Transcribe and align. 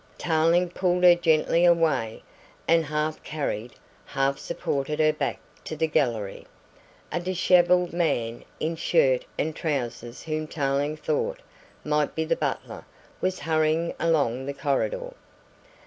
Tarling 0.17 0.69
pulled 0.69 1.03
her 1.03 1.13
gently 1.13 1.63
away, 1.63 2.23
and 2.67 2.85
half 2.85 3.21
carried, 3.21 3.75
half 4.03 4.39
supported 4.39 4.99
her 4.99 5.13
back 5.13 5.37
to 5.65 5.75
the 5.75 5.85
gallery. 5.85 6.47
A 7.11 7.19
dishevelled 7.19 7.93
man 7.93 8.43
in 8.59 8.75
shirt 8.77 9.25
and 9.37 9.55
trousers 9.55 10.23
whom 10.23 10.47
Tarling 10.47 10.97
thought 10.97 11.39
might 11.83 12.15
be 12.15 12.25
the 12.25 12.35
butler 12.35 12.83
was 13.21 13.37
hurrying 13.41 13.93
along 13.99 14.47
the 14.47 14.55
corridor. 14.55 15.13